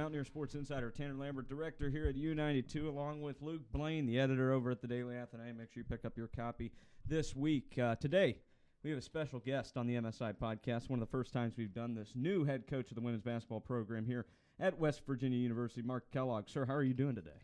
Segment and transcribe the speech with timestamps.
[0.00, 4.50] Mountaineer Sports Insider, Tanner Lambert, director here at U92, along with Luke Blaine, the editor
[4.50, 5.58] over at the Daily Athenaeum.
[5.58, 6.72] Make sure you pick up your copy
[7.04, 7.78] this week.
[7.78, 8.38] Uh, today,
[8.82, 10.88] we have a special guest on the MSI podcast.
[10.88, 12.12] One of the first times we've done this.
[12.14, 14.24] New head coach of the women's basketball program here
[14.58, 16.48] at West Virginia University, Mark Kellogg.
[16.48, 17.42] Sir, how are you doing today?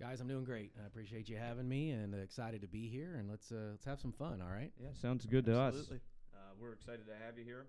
[0.00, 0.72] Guys, I'm doing great.
[0.82, 3.16] I appreciate you having me, and uh, excited to be here.
[3.18, 4.40] And let's uh, let's have some fun.
[4.40, 4.72] All right?
[4.80, 5.96] Yeah, sounds good to Absolutely.
[5.96, 6.02] us.
[6.34, 7.66] Uh, we're excited to have you here.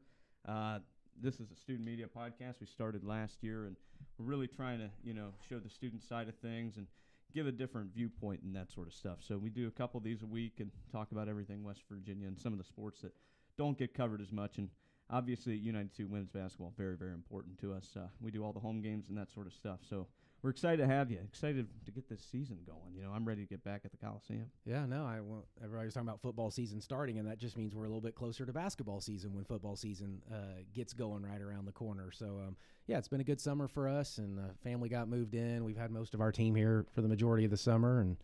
[1.21, 3.75] This is a student media podcast we started last year, and
[4.17, 6.87] we're really trying to, you know, show the student side of things and
[7.33, 9.17] give a different viewpoint and that sort of stuff.
[9.19, 12.27] So we do a couple of these a week and talk about everything West Virginia
[12.27, 13.11] and some of the sports that
[13.57, 14.59] don't get covered as much.
[14.59, 14.69] And
[15.09, 17.89] obviously, United Two women's basketball very, very important to us.
[17.97, 19.79] Uh, we do all the home games and that sort of stuff.
[19.89, 20.07] So
[20.41, 21.19] we're excited to have you.
[21.27, 22.95] Excited to get this season going.
[22.95, 24.45] You know, I'm ready to get back at the Coliseum.
[24.65, 24.85] Yeah.
[24.85, 27.83] No, I well, everybody was talking about football season starting, and that just means we're
[27.83, 31.65] a little bit closer to basketball season when football season uh, gets going right around
[31.65, 32.11] the corner.
[32.11, 32.55] So, um,
[32.87, 35.63] yeah, it's been a good summer for us, and uh, family got moved in.
[35.65, 38.17] We've had most of our team here for the majority of the summer, and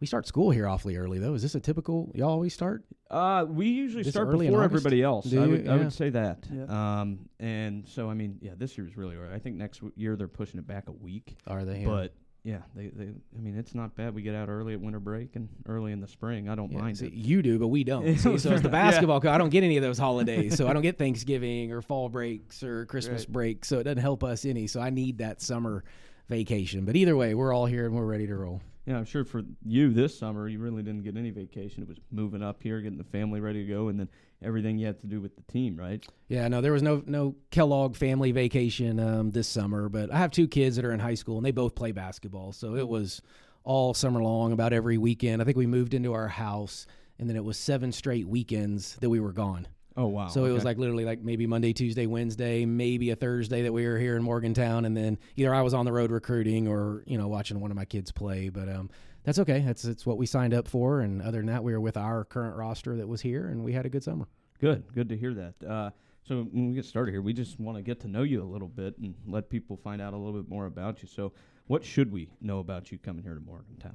[0.00, 1.34] we start school here awfully early though.
[1.34, 2.10] Is this a typical?
[2.14, 2.84] Y'all always start?
[3.10, 5.26] Uh, we usually This start before everybody else.
[5.26, 5.50] Do I you?
[5.52, 6.44] would, I would say that.
[6.52, 6.64] Yeah.
[7.00, 9.32] Um, and so I mean, yeah, this year year's really early.
[9.34, 11.36] I think next w- year they're pushing it back a week.
[11.46, 11.84] Are they?
[11.84, 13.04] But yeah, they, they.
[13.04, 14.14] I mean, it's not bad.
[14.14, 16.48] We get out early at winter break and early in the spring.
[16.50, 17.12] I don't Yeah, mind see, it.
[17.14, 18.04] you do, but we don't.
[18.18, 18.72] See, so as the yeah.
[18.72, 20.56] basketball coach, I don't get any of those holidays.
[20.56, 23.32] so I don't get Thanksgiving or fall breaks or Christmas Right.
[23.32, 23.64] break.
[23.64, 24.66] So it doesn't help us any.
[24.66, 25.84] So I need that summer
[26.28, 26.84] vacation.
[26.84, 28.60] But either way, we're all here and we're ready to roll.
[28.86, 31.82] Yeah, I'm sure for you this summer, you really didn't get any vacation.
[31.82, 34.08] It was moving up here, getting the family ready to go, and then
[34.42, 36.06] everything you had to do with the team, right?
[36.28, 40.30] Yeah, no, there was no no Kellogg family vacation um, this summer, but I have
[40.30, 43.22] two kids that are in high school and they both play basketball, so it was
[43.64, 45.40] all summer long, about every weekend.
[45.40, 46.86] I think we moved into our house,
[47.18, 49.66] and then it was seven straight weekends that we were gone.
[49.96, 50.26] Oh wow!
[50.26, 53.86] So it was like literally like maybe Monday, Tuesday, Wednesday, maybe a Thursday that we
[53.86, 57.16] were here in Morgantown, and then either I was on the road recruiting or you
[57.16, 58.48] know watching one of my kids play.
[58.48, 58.90] But um,
[59.22, 59.60] that's okay.
[59.60, 61.00] That's that's what we signed up for.
[61.00, 63.72] And other than that, we were with our current roster that was here, and we
[63.72, 64.26] had a good summer.
[64.60, 65.54] Good, good to hear that.
[65.68, 65.90] Uh,
[66.24, 68.44] so when we get started here, we just want to get to know you a
[68.44, 71.08] little bit and let people find out a little bit more about you.
[71.08, 71.32] So,
[71.66, 73.92] what should we know about you coming here to Morgantown?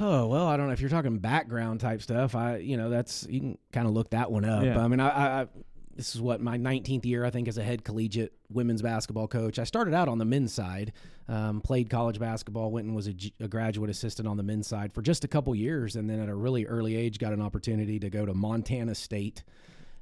[0.00, 2.34] Oh well, I don't know if you're talking background type stuff.
[2.34, 4.64] I you know that's you can kind of look that one up.
[4.64, 4.82] Yeah.
[4.82, 5.46] I mean, I, I,
[5.94, 9.58] this is what my 19th year I think as a head collegiate women's basketball coach.
[9.58, 10.92] I started out on the men's side,
[11.28, 15.02] um, played college basketball, went and was a graduate assistant on the men's side for
[15.02, 18.10] just a couple years, and then at a really early age got an opportunity to
[18.10, 19.44] go to Montana State.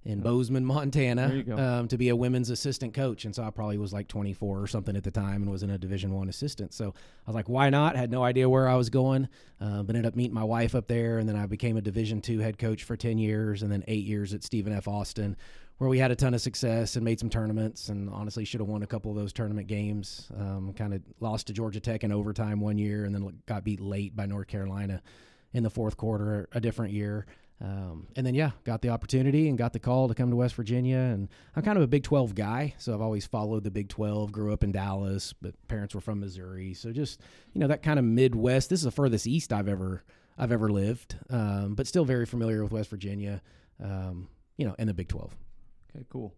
[0.04, 1.56] In Bozeman, Montana, There you go.
[1.56, 4.66] um, to be a women's assistant coach, and so I probably was like 24 or
[4.66, 6.74] something at the time, and was in a Division One assistant.
[6.74, 6.86] So
[7.26, 7.94] I was like, why not?
[7.94, 9.28] Had no idea where I was going,
[9.60, 12.20] uh, but ended up meeting my wife up there, and then I became a Division
[12.20, 14.88] two head coach for 10 years, and then eight years at Stephen F.
[14.88, 15.36] Austin,
[15.78, 18.68] where we had a ton of success and made some tournaments, and honestly should have
[18.68, 20.30] won a couple of those tournament games.
[20.36, 23.80] Um, kind of lost to Georgia Tech in overtime one year, and then got beat
[23.80, 25.00] late by North Carolina
[25.52, 27.26] in the fourth quarter a different year.
[27.62, 30.56] Um, and then, yeah, got the opportunity and got the call to come to West
[30.56, 30.96] Virginia.
[30.96, 34.32] And I'm kind of a Big 12 guy, so I've always followed the Big 12.
[34.32, 37.20] Grew up in Dallas, but parents were from Missouri, so just
[37.52, 38.68] you know that kind of Midwest.
[38.68, 40.02] This is the furthest east I've ever
[40.36, 43.40] I've ever lived, um, but still very familiar with West Virginia.
[43.82, 45.36] Um, you know, and the Big 12.
[45.94, 46.34] Okay, cool.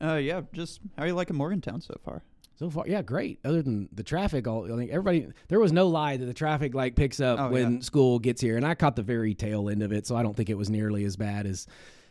[0.00, 2.22] Uh, yeah, just how are you liking Morgantown so far?
[2.58, 3.40] So far, yeah, great.
[3.44, 6.74] Other than the traffic, all I think everybody there was no lie that the traffic
[6.74, 7.80] like picks up Oh, when yeah.
[7.80, 10.36] school gets here, and I caught the very tail end of it, so I don't
[10.36, 11.66] think it was nearly as bad as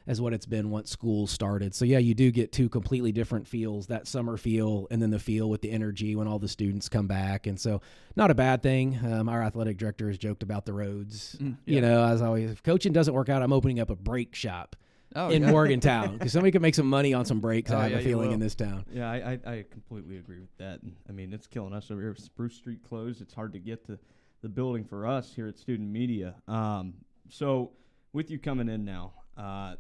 [0.08, 1.76] as what it's been once school started.
[1.76, 5.20] So yeah, you do get two completely different feels: that summer feel, and then the
[5.20, 7.46] feel with the energy when all the students come back.
[7.46, 7.82] And so,
[8.16, 9.00] not a bad thing.
[9.06, 11.38] Um, our athletic director has joked about the roads.
[11.40, 14.34] Mm, You know, as always, if coaching doesn't work out, I'm opening up a brake
[14.36, 14.76] shop
[15.16, 15.52] Oh, in yeah.
[15.52, 17.72] Morgantown because somebody could make some money on some breaks.
[17.72, 18.86] Oh, I have yeah, a feeling in this town.
[18.92, 20.82] Yeah, I, I, I completely agree with that.
[20.82, 22.16] And, I mean, it's killing us over here.
[22.16, 23.22] Spruce Street closed.
[23.22, 24.00] It's hard to get to
[24.42, 26.36] the building for us here at Student Media.
[26.48, 26.94] Um,
[27.30, 27.72] so,
[28.14, 29.76] with you coming in now, uh,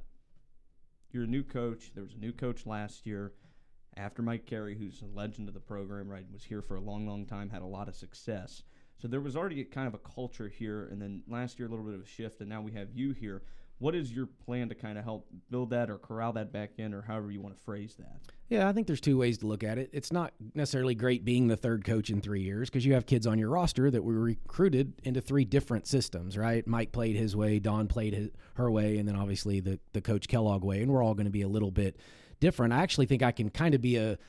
[1.11, 1.91] you're a new coach.
[1.93, 3.33] There was a new coach last year
[3.97, 7.07] after Mike Carey, who's a legend of the program, right, was here for a long,
[7.07, 8.63] long time, had a lot of success.
[9.01, 11.71] So there was already a kind of a culture here, and then last year a
[11.71, 13.41] little bit of a shift, and now we have you here.
[13.81, 16.93] What is your plan to kind of help build that or corral that back in,
[16.93, 18.19] or however you want to phrase that?
[18.47, 19.89] Yeah, I think there's two ways to look at it.
[19.91, 23.25] It's not necessarily great being the third coach in three years because you have kids
[23.25, 26.65] on your roster that were recruited into three different systems, right?
[26.67, 30.27] Mike played his way, Dawn played his, her way, and then obviously the the Coach
[30.27, 31.97] Kellogg way, and we're all going to be a little bit
[32.39, 32.73] different.
[32.73, 34.19] I actually think I can kind of be a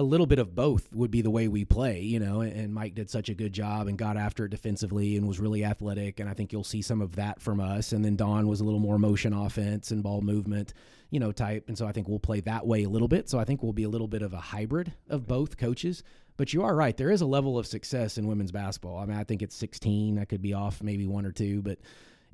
[0.00, 2.40] a little bit of both would be the way we play, you know.
[2.40, 5.62] And Mike did such a good job and got after it defensively and was really
[5.62, 6.18] athletic.
[6.18, 7.92] And I think you'll see some of that from us.
[7.92, 10.72] And then Dawn was a little more motion offense and ball movement,
[11.10, 11.68] you know, type.
[11.68, 13.28] And so I think we'll play that way a little bit.
[13.28, 16.02] So I think we'll be a little bit of a hybrid of both coaches.
[16.38, 16.96] But you are right.
[16.96, 18.98] There is a level of success in women's basketball.
[18.98, 20.18] I mean, I think it's 16.
[20.18, 21.78] I could be off maybe one or two, but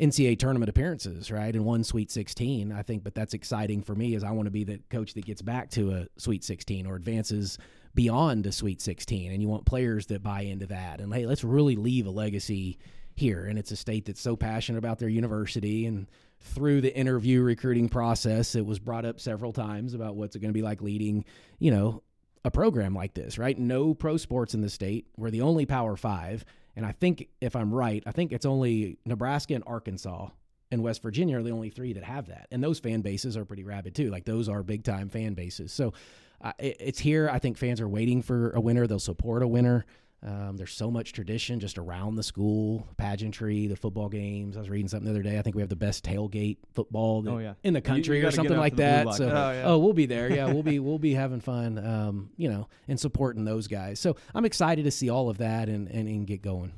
[0.01, 1.55] NCAA tournament appearances, right?
[1.55, 3.03] And one Sweet 16, I think.
[3.03, 5.71] But that's exciting for me, as I want to be the coach that gets back
[5.71, 7.59] to a Sweet 16 or advances
[7.95, 9.33] beyond a Sweet 16.
[9.33, 11.01] And you want players that buy into that.
[11.01, 12.79] And hey, let's really leave a legacy
[13.15, 13.47] here.
[13.47, 15.87] And it's a state that's so passionate about their university.
[15.87, 16.07] And
[16.41, 20.53] through the interview recruiting process, it was brought up several times about what's it going
[20.53, 21.25] to be like leading,
[21.59, 22.03] you know,
[22.45, 23.59] a program like this, right?
[23.59, 25.07] No pro sports in the state.
[25.17, 26.45] We're the only Power Five.
[26.77, 30.29] And I think, if I'm right, I think it's only Nebraska and Arkansas
[30.71, 32.49] and West Virginia are the only three that have that.
[32.51, 34.11] And those fan bases are pretty rabid too.
[34.11, 35.73] Like those are big time fan bases.
[35.73, 35.95] So
[36.41, 37.31] uh, it, it's here.
[37.33, 38.87] I think fans are waiting for a winner.
[38.87, 39.87] They'll support a winner.
[40.23, 44.57] Um, there's so much tradition just around the school, pageantry, the football games.
[44.57, 45.39] I was reading something the other day.
[45.39, 47.55] I think we have the best tailgate football that, Oh, yeah.
[47.63, 49.15] in the country you or something like to the blue that.
[49.15, 49.63] So, Oh, yeah.
[49.67, 50.33] oh, we'll be there.
[50.33, 51.79] Yeah, we'll be we'll be having fun.
[51.79, 54.01] Um, you know, and supporting those guys.
[54.01, 56.73] So I'm excited to see all of that and and, and get going.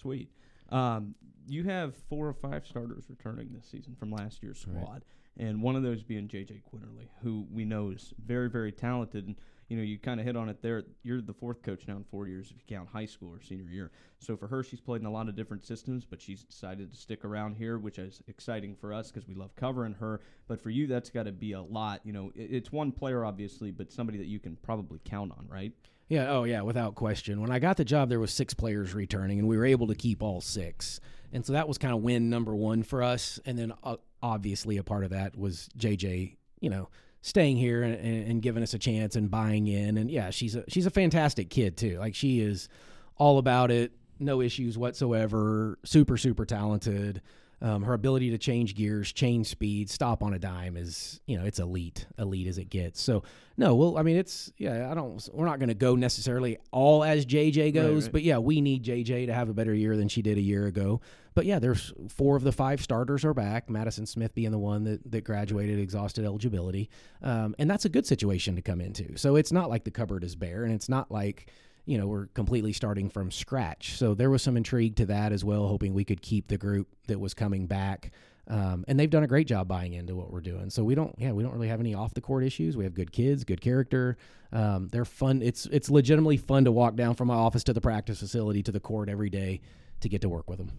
[0.00, 0.30] Sweet.
[0.70, 1.14] Um,
[1.46, 4.82] you have four or five starters returning this season from last year's Right.
[4.82, 5.04] squad,
[5.36, 9.26] and one of those being JJ Quinerly, who we know is very, very talented.
[9.26, 9.36] And
[9.68, 10.84] you know, you kind of hit on it there.
[11.02, 13.70] You're the fourth coach now in four years, if you count high school or senior
[13.70, 13.90] year.
[14.18, 16.96] So for her, she's played in a lot of different systems, but she's decided to
[16.96, 20.20] stick around here, which is exciting for us because we love covering her.
[20.46, 22.00] But for you, that's got to be a lot.
[22.04, 25.46] You know, it, it's one player obviously, but somebody that you can probably count on,
[25.48, 25.72] right?
[26.08, 27.40] Yeah, oh yeah, without question.
[27.40, 29.94] When I got the job, there was six players returning, and we were able to
[29.94, 31.00] keep all six.
[31.32, 33.38] And so that was kind of win number one for us.
[33.44, 36.88] And then uh, obviously a part of that was JJ, you know,
[37.28, 39.98] staying here and, and, giving us a chance and buying in.
[39.98, 41.98] And yeah, she's a she's a fantastic kid too.
[41.98, 42.68] Like she is
[43.16, 45.78] all about it, no issues whatsoever.
[45.84, 47.22] Super super talented.
[47.60, 51.44] Um, her ability to change gears, change speed, stop on a dime is, you know,
[51.44, 53.00] it's elite, elite as it gets.
[53.00, 53.24] So,
[53.56, 57.02] no, well, I mean, it's, yeah, I don't, we're not going to go necessarily all
[57.02, 58.12] as JJ goes, right.
[58.12, 60.66] but yeah, we need JJ to have a better year than she did a year
[60.66, 61.00] ago.
[61.34, 63.68] But yeah, there's four of the five starters are back.
[63.68, 66.90] Madison Smith being the one that, that graduated, exhausted eligibility.
[67.22, 69.16] Um, and that's a good situation to come into.
[69.16, 71.48] So it's not like the cupboard is bare and it's not like,
[71.88, 73.96] you know, we're completely starting from scratch.
[73.96, 76.86] So there was some intrigue to that as well, hoping we could keep the group
[77.06, 78.12] that was coming back.
[78.46, 80.68] Um, and they've done a great job buying into what we're doing.
[80.68, 82.76] So we don't, yeah, we don't really have any off the court issues.
[82.76, 84.18] We have good kids, good character.
[84.52, 85.40] Um, they're fun.
[85.40, 88.72] It's it's legitimately fun to walk down from my office to the practice facility to
[88.72, 89.60] the court every day
[90.00, 90.70] to get to work with them.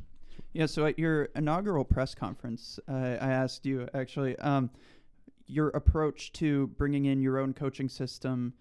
[0.53, 4.69] Yeah, so at your inaugural press conference, uh, I asked you actually um,
[5.47, 8.53] your approach to bringing in your own coaching system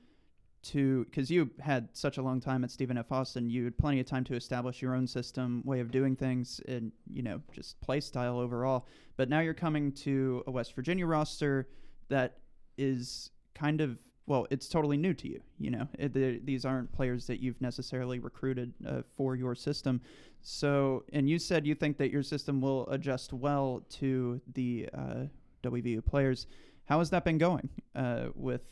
[0.63, 3.11] to because you had such a long time at Stephen F.
[3.13, 6.61] Austin, you had plenty of time to establish your own system, way of doing things,
[6.69, 8.87] and you know just play style overall.
[9.17, 11.69] But now you're coming to a West Virginia roster
[12.09, 12.39] that
[12.77, 15.41] is kind of well, it's totally new to you.
[15.59, 20.03] You know, it, the, these aren't players that you've necessarily recruited uh, for your system.
[20.43, 25.25] So, and you said you think that your system will adjust well to the uh,
[25.63, 26.47] WVU players.
[26.85, 28.63] How has that been going uh, with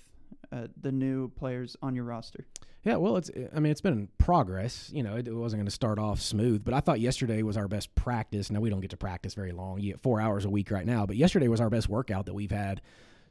[0.52, 2.46] uh, the new players on your roster?
[2.84, 4.90] Yeah, well, it's I mean it's been progress.
[4.92, 7.56] You know, it, it wasn't going to start off smooth, but I thought yesterday was
[7.56, 8.50] our best practice.
[8.50, 9.80] Now we don't get to practice very long.
[9.80, 12.34] You get four hours a week right now, but yesterday was our best workout that
[12.34, 12.80] we've had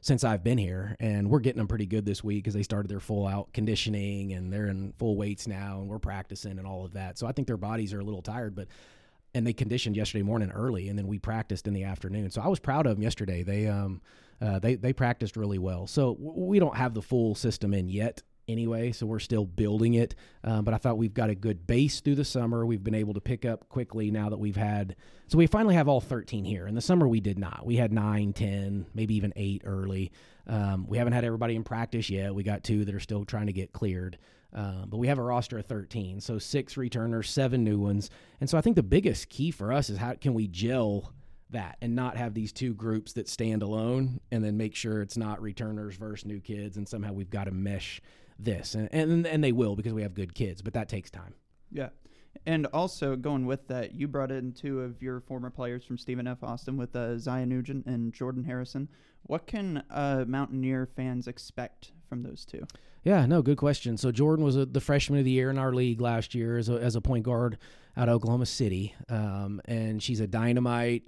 [0.02, 2.88] since I've been here, and we're getting them pretty good this week because they started
[2.88, 6.84] their full out conditioning and they're in full weights now, and we're practicing and all
[6.84, 7.18] of that.
[7.18, 8.68] So I think their bodies are a little tired, but
[9.34, 12.30] and they conditioned yesterday morning early, and then we practiced in the afternoon.
[12.30, 13.42] So I was proud of them yesterday.
[13.42, 14.02] They um
[14.40, 15.86] uh, they they practiced really well.
[15.86, 20.14] So we don't have the full system in yet anyway, so we're still building it.
[20.44, 22.64] Um, but I thought we've got a good base through the summer.
[22.64, 24.96] We've been able to pick up quickly now that we've had.
[25.28, 26.66] So we finally have all 13 here.
[26.66, 27.66] In the summer, we did not.
[27.66, 30.12] We had nine, 10, maybe even eight early.
[30.46, 32.34] Um, we haven't had everybody in practice yet.
[32.34, 34.18] We got two that are still trying to get cleared.
[34.52, 38.10] Um, but we have a roster of 13, so six returners, seven new ones.
[38.40, 41.12] And so I think the biggest key for us is how can we gel
[41.50, 45.16] that and not have these two groups that stand alone and then make sure it's
[45.16, 48.00] not returners versus new kids and somehow we've got to mesh
[48.38, 51.34] this and and, and they will because we have good kids but that takes time
[51.70, 51.88] Yeah.
[52.44, 56.26] And also going with that, you brought in two of your former players from Stephen
[56.26, 56.42] F.
[56.42, 58.88] Austin with uh, Zion Nugent and Jordan Harrison.
[59.22, 62.66] What can uh, Mountaineer fans expect from those two?
[63.02, 65.72] yeah no good question so jordan was a, the freshman of the year in our
[65.72, 67.56] league last year as a, as a point guard
[67.96, 71.06] out of oklahoma city um, and she's a dynamite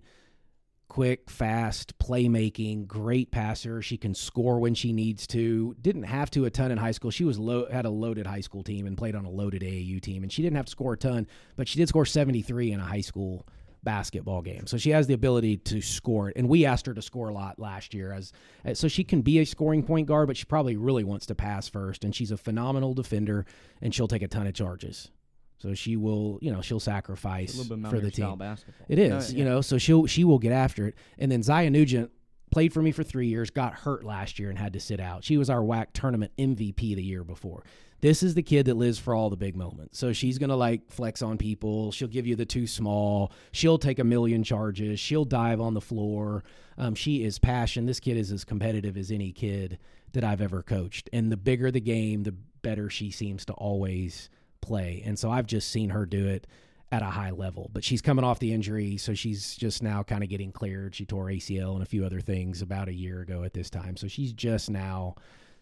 [0.88, 3.82] quick, fast, playmaking, great passer.
[3.82, 5.76] She can score when she needs to.
[5.80, 7.10] Didn't have to a ton in high school.
[7.10, 10.00] She was low, had a loaded high school team and played on a loaded AAU
[10.00, 11.26] team, and she didn't have to score a ton,
[11.56, 13.46] but she did score 73 in a high school
[13.84, 14.66] basketball game.
[14.66, 16.36] So she has the ability to score it.
[16.36, 18.32] And we asked her to score a lot last year as
[18.74, 21.68] so she can be a scoring point guard, but she probably really wants to pass
[21.68, 23.46] first and she's a phenomenal defender
[23.80, 25.10] and she'll take a ton of charges.
[25.58, 28.38] So she will, you know, she'll sacrifice for the team.
[28.38, 28.86] Basketball.
[28.88, 29.38] It is, oh, yeah.
[29.38, 30.94] you know, so she'll she will get after it.
[31.18, 32.10] And then Zya Nugent
[32.50, 35.24] played for me for three years, got hurt last year and had to sit out.
[35.24, 37.64] She was our WAC tournament MVP the year before.
[38.00, 39.98] This is the kid that lives for all the big moments.
[39.98, 41.90] So she's going to like flex on people.
[41.90, 43.32] She'll give you the too small.
[43.50, 45.00] She'll take a million charges.
[45.00, 46.44] She'll dive on the floor.
[46.76, 47.86] Um, she is passion.
[47.86, 49.78] This kid is as competitive as any kid
[50.12, 51.10] that I've ever coached.
[51.12, 55.02] And the bigger the game, the better she seems to always play.
[55.04, 56.46] And so I've just seen her do it
[56.90, 57.70] at a high level.
[57.72, 60.94] But she's coming off the injury, so she's just now kind of getting cleared.
[60.94, 63.96] She tore ACL and a few other things about a year ago at this time.
[63.96, 65.16] So she's just now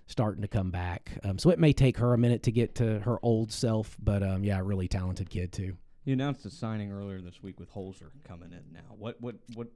[0.06, 1.18] starting to come back.
[1.24, 4.22] Um, so it may take her a minute to get to her old self, but
[4.22, 5.76] um, yeah, really talented kid too.
[6.04, 8.94] You announced a signing earlier this week with Holzer coming in now.
[8.96, 9.66] What what what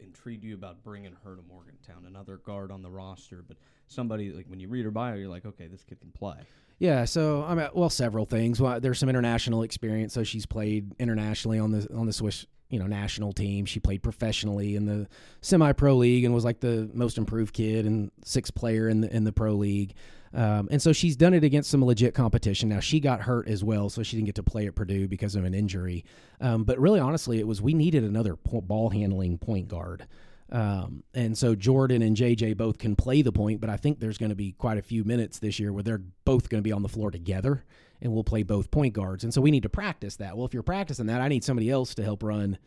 [0.00, 2.04] intrigued you about bringing her to Morgantown?
[2.04, 3.56] Another guard on the roster, but
[3.86, 6.38] somebody like when you read her bio, you're like, okay, this kid can play.
[6.78, 8.60] Yeah, so I'm at, well, several things.
[8.60, 12.78] Well, there's some international experience, so she's played internationally on the on the Swiss you
[12.78, 13.64] know national team.
[13.64, 15.08] She played professionally in the
[15.40, 19.14] semi pro league and was like the most improved kid and sixth player in the
[19.14, 19.94] in the pro league.
[20.34, 22.68] Um, and so she's done it against some legit competition.
[22.68, 25.34] Now she got hurt as well, so she didn't get to play at Purdue because
[25.34, 26.04] of an injury.
[26.40, 30.06] Um, but really, honestly, it was we needed another ball handling point guard.
[30.50, 34.18] Um, and so Jordan and JJ both can play the point, but I think there's
[34.18, 36.72] going to be quite a few minutes this year where they're both going to be
[36.72, 37.64] on the floor together
[38.00, 39.24] and we'll play both point guards.
[39.24, 40.36] And so we need to practice that.
[40.36, 42.58] Well, if you're practicing that, I need somebody else to help run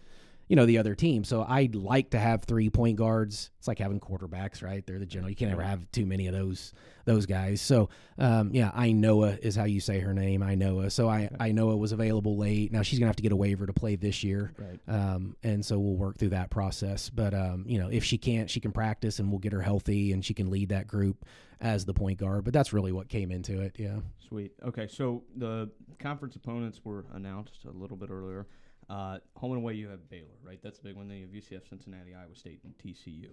[0.51, 1.23] you know the other team.
[1.23, 3.51] So I'd like to have three point guards.
[3.59, 4.85] It's like having quarterbacks, right?
[4.85, 5.29] They're the general.
[5.29, 6.73] You can't ever have too many of those
[7.05, 7.61] those guys.
[7.61, 10.41] So um, yeah, Inoa is how you say her name.
[10.41, 10.91] Inoa.
[10.91, 11.53] So I okay.
[11.53, 12.73] Inoa was available late.
[12.73, 14.77] Now she's gonna have to get a waiver to play this year, right.
[14.89, 17.09] um, and so we'll work through that process.
[17.09, 20.11] But um, you know, if she can't, she can practice, and we'll get her healthy,
[20.11, 21.23] and she can lead that group
[21.61, 22.43] as the point guard.
[22.43, 23.77] But that's really what came into it.
[23.79, 23.99] Yeah.
[24.27, 24.51] Sweet.
[24.65, 28.47] Okay, so the conference opponents were announced a little bit earlier.
[28.91, 30.59] Uh, home and away, you have Baylor, right?
[30.61, 31.07] That's the big one.
[31.07, 33.29] Then you have UCF, Cincinnati, Iowa State, and TCU.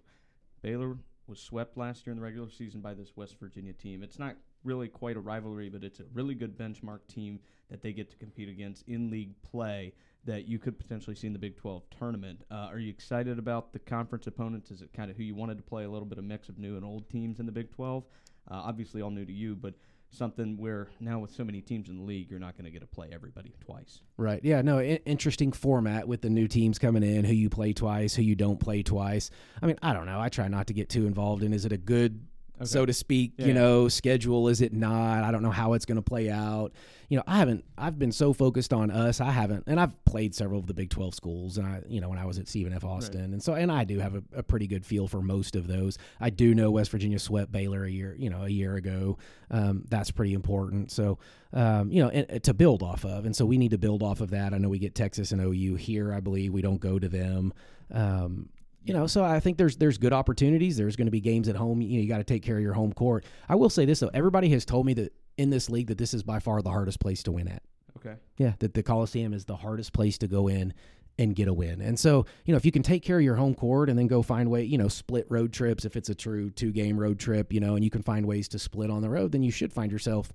[0.62, 0.97] Baylor
[1.27, 4.05] was swept last year in the regular season by this West Virginia team.
[4.05, 7.93] It's not really quite a rivalry, but it's a really good benchmark team that they
[7.93, 11.57] get to compete against in league play that you could potentially see in the Big
[11.57, 12.45] 12 tournament.
[12.53, 14.71] Uh, are you excited about the conference opponents?
[14.71, 16.57] Is it kind of who you wanted to play a little bit of mix of
[16.57, 18.05] new and old teams in the Big 12?
[18.49, 19.75] Uh, obviously, all new to you, but
[20.11, 22.81] something where now with so many teams in the league, you're not going to get
[22.81, 24.00] to play everybody twice.
[24.17, 24.41] Right.
[24.43, 24.62] Yeah.
[24.62, 24.79] No.
[24.79, 28.35] I- interesting format with the new teams coming in, who you play twice, who you
[28.35, 29.31] don't play twice.
[29.62, 30.21] I mean, I don't know.
[30.21, 31.53] I try not to get too involved in.
[31.53, 32.21] Is it a good
[32.59, 32.67] Okay.
[32.67, 33.47] so to speak, yeah.
[33.47, 35.25] you know, schedule is it not?
[35.25, 36.73] I don't know how it's going to play out.
[37.09, 39.21] You know, I haven't I've been so focused on us.
[39.21, 42.09] I haven't and I've played several of the Big 12 schools and I, you know,
[42.09, 42.85] when I was at Stephen F.
[42.85, 43.21] Austin.
[43.21, 43.31] Right.
[43.31, 45.97] And so and I do have a, a, pretty good feel for most of those.
[46.21, 49.19] I do know West Virginia swept Baylor a year, you know, a year ago.
[49.50, 50.91] Um, that's pretty important.
[50.91, 51.19] So,
[51.53, 53.25] um, you know, and, and to build off of.
[53.25, 54.53] And so we need to build off of that.
[54.53, 56.53] I know we get Texas and OU here, I believe.
[56.53, 57.55] We don't go to them.
[57.91, 58.50] Um,
[58.88, 60.78] you know, so I think there's there's good opportunities.
[60.78, 61.83] There's going to be games at home.
[61.83, 63.26] You know, you got to take care of your home court.
[63.47, 66.14] I will say this though: everybody has told me that in this league that this
[66.14, 67.62] is by far the hardest place to win at.
[67.99, 68.16] Okay.
[68.38, 70.73] Yeah, that the Coliseum is the hardest place to go in
[71.18, 71.83] and get a win.
[71.83, 74.07] And so, you know, if you can take care of your home court and then
[74.07, 77.18] go find way, you know, split road trips if it's a true two game road
[77.18, 79.50] trip, you know, and you can find ways to split on the road, then you
[79.50, 80.33] should find yourself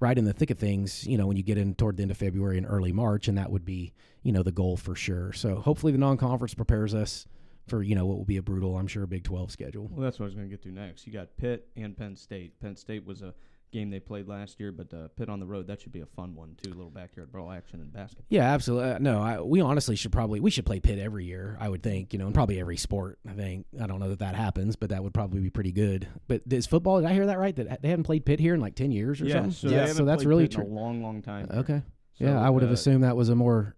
[0.00, 2.10] right in the thick of things, you know, when you get in toward the end
[2.10, 5.32] of February and early March, and that would be, you know, the goal for sure.
[5.32, 7.26] So hopefully the non conference prepares us
[7.66, 9.88] for you know what will be a brutal, I'm sure, Big 12 schedule.
[9.90, 11.06] Well, that's what I was going to get to next.
[11.06, 12.60] You got Pitt and Penn State.
[12.60, 13.34] Penn State was a
[13.74, 16.06] game they played last year, but uh, Pitt on the road that should be a
[16.06, 16.70] fun one too.
[16.70, 18.24] A little backyard brawl action and basketball.
[18.28, 18.92] Yeah, absolutely.
[18.92, 21.58] Uh, no, I, we honestly should probably we should play Pitt every year.
[21.60, 23.18] I would think you know, and probably every sport.
[23.28, 26.06] I think I don't know that that happens, but that would probably be pretty good.
[26.28, 27.00] But is football?
[27.00, 27.54] Did I hear that right?
[27.56, 29.50] That they haven't played Pitt here in like ten years or yeah, something.
[29.52, 30.64] So yeah, so that's really true.
[30.64, 31.48] A long, long time.
[31.50, 31.82] Okay.
[32.18, 33.74] So, yeah, I would have uh, assumed that was a more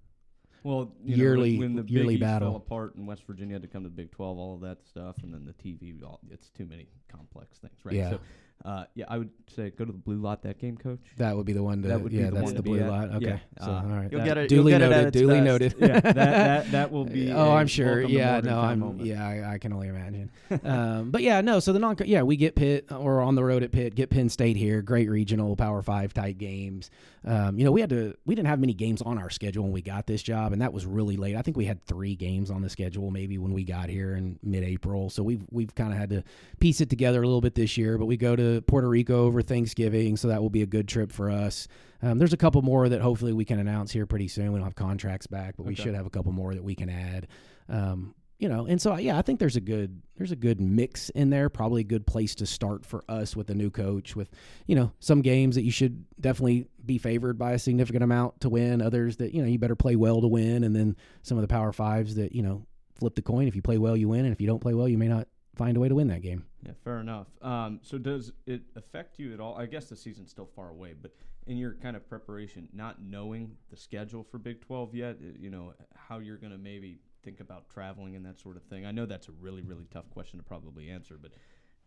[0.62, 3.68] well, yearly know, when, when, the yearly battle fell apart in West Virginia had to
[3.68, 6.02] come to the Big Twelve, all of that stuff, and then the TV.
[6.02, 7.94] All, it's too many complex things, right?
[7.94, 8.10] Yeah.
[8.10, 8.20] So
[8.64, 10.98] uh, yeah, I would say go to the blue lot that game, coach.
[11.18, 11.88] That would be the one to.
[11.88, 13.10] That would yeah, be the that's the blue lot.
[13.14, 13.64] Okay, yeah.
[13.64, 14.48] so uh, all right, you'll get it.
[14.48, 15.06] Duly get noted.
[15.06, 15.74] It duly noted.
[15.78, 17.32] yeah, that, that that will be.
[17.32, 18.00] oh, I'm sure.
[18.02, 18.80] Yeah, no, I'm.
[18.80, 19.06] Moment.
[19.06, 20.30] Yeah, I, I, can only imagine.
[20.64, 21.60] um, but yeah, no.
[21.60, 21.96] So the non.
[22.04, 22.90] Yeah, we get Pitt.
[22.90, 23.94] We're on the road at Pitt.
[23.94, 24.82] Get Penn State here.
[24.82, 26.90] Great regional Power Five type games.
[27.24, 28.16] Um, you know, we had to.
[28.24, 30.72] We didn't have many games on our schedule when we got this job, and that
[30.72, 31.36] was really late.
[31.36, 34.38] I think we had three games on the schedule maybe when we got here in
[34.42, 35.08] mid-April.
[35.08, 36.24] So we've we've kind of had to
[36.58, 37.96] piece it together a little bit this year.
[37.96, 40.88] But we go to to Puerto Rico over Thanksgiving, so that will be a good
[40.88, 41.68] trip for us.
[42.02, 44.52] Um, there's a couple more that hopefully we can announce here pretty soon.
[44.52, 46.90] We don't have contracts back, but we should have a couple more that we can
[46.90, 47.28] add.
[47.68, 51.08] Um, you know, and so yeah, I think there's a good there's a good mix
[51.10, 51.48] in there.
[51.48, 54.14] Probably a good place to start for us with a new coach.
[54.14, 54.30] With
[54.66, 58.50] you know some games that you should definitely be favored by a significant amount to
[58.50, 58.82] win.
[58.82, 61.48] Others that you know you better play well to win, and then some of the
[61.48, 62.66] Power Fives that you know
[62.98, 63.48] flip the coin.
[63.48, 65.28] If you play well, you win, and if you don't play well, you may not
[65.54, 66.44] find a way to win that game.
[66.66, 67.28] Yeah, fair enough.
[67.42, 69.56] Um, so does it affect you at all?
[69.56, 71.12] I guess the season's still far away, but
[71.46, 75.48] in your kind of preparation, not knowing the schedule for Big 12 yet, uh, you
[75.50, 78.84] know, how you're going to maybe think about traveling and that sort of thing.
[78.84, 81.32] I know that's a really, really tough question to probably answer, but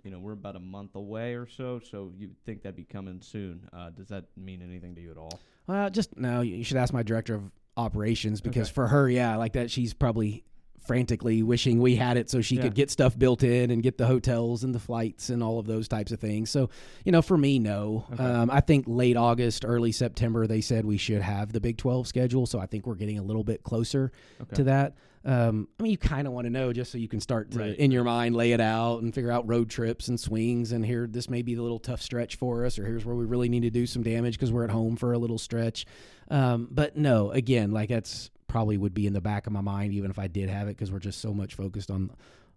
[0.03, 3.19] you know, we're about a month away or so, so you think that'd be coming
[3.21, 3.67] soon.
[3.73, 5.41] Uh, does that mean anything to you at all?
[5.67, 6.39] Well, just no.
[6.39, 8.73] You should ask my director of operations because Okay.
[8.75, 10.45] for her, yeah, like that, she's probably
[10.81, 12.63] frantically wishing we had it so she Yeah.
[12.63, 15.65] could get stuff built in and get the hotels and the flights and all of
[15.67, 16.49] those types of things.
[16.49, 16.69] So,
[17.05, 18.05] you know, for me, no.
[18.13, 18.23] Okay.
[18.23, 22.07] Um, I think late August, early September, they said we should have the Big 12
[22.07, 22.45] schedule.
[22.45, 24.55] So I think we're getting a little bit closer Okay.
[24.55, 24.95] to that.
[25.25, 27.59] Um, I mean, you kind of want to know just so you can start to,
[27.59, 27.75] Right.
[27.77, 30.71] in your mind, lay it out and figure out road trips and swings.
[30.71, 33.25] And here, this may be the little tough stretch for us, or here's where we
[33.25, 35.85] really need to do some damage because we're at home for a little stretch.
[36.31, 39.93] Um, but no, again, like that's probably would be in the back of my mind,
[39.93, 42.11] even if I did have it, because we're just so much focused on,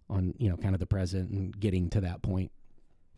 [0.09, 2.51] on you know, kind of the present and getting to that point.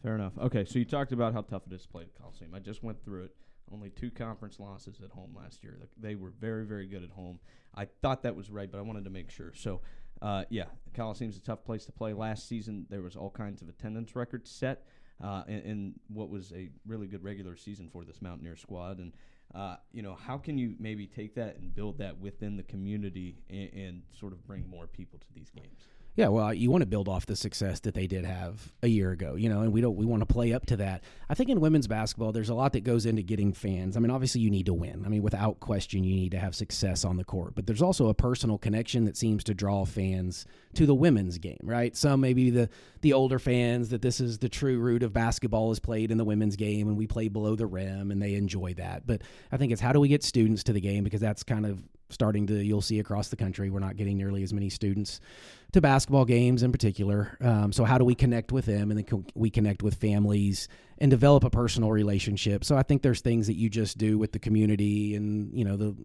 [0.03, 0.33] Fair enough.
[0.37, 2.51] Okay, so you talked about how tough it is to play at Coliseum.
[2.53, 3.35] I just went through it.
[3.73, 5.79] Only two conference losses at home last year.
[5.97, 7.39] They were very, very good at home.
[7.73, 9.53] I thought that was right, but I wanted to make sure.
[9.55, 9.81] So,
[10.21, 12.13] uh, yeah, Coliseum's a tough place to play.
[12.13, 14.85] Last season, there was all kinds of attendance records set
[15.23, 18.99] uh, in, in what was a really good regular season for this Mountaineer squad.
[18.99, 19.13] And
[19.53, 23.37] uh, you know, how can you maybe take that and build that within the community
[23.49, 25.87] and, and sort of bring more people to these games?
[26.15, 29.11] Yeah, well, you want to build off the success that they did have a year
[29.11, 31.03] ago, you know, and we don't we want to play up to that.
[31.27, 33.97] I think in women's basketball, there's a lot that goes into getting fans.
[33.97, 35.03] I mean, obviously you need to win.
[35.05, 37.53] I mean, without question, you need to have success on the court.
[37.53, 41.59] But there's also a personal connection that seems to draw fans to the women's game,
[41.63, 41.93] right?
[41.97, 42.69] Some maybe the
[43.01, 46.25] the older fans that this is the true root of basketball is played in the
[46.25, 49.05] women's game, and we play below the rim, and they enjoy that.
[49.05, 51.65] But I think it's how do we get students to the game because that's kind
[51.65, 51.83] of
[52.15, 55.19] starting to you'll see across the country we're not getting nearly as many students
[55.73, 57.37] to basketball games in particular.
[57.41, 61.11] Um, so how do we connect with them, and then we connect with families and
[61.11, 62.63] develop a personal relationship?
[62.63, 65.75] So I think there's things that you just do with the community, and you know
[65.75, 65.95] the